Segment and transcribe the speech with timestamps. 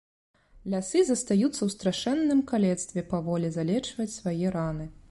[0.73, 4.95] Лясы застаюцца ў страшэнным калецтве паволі залечваць свае раны.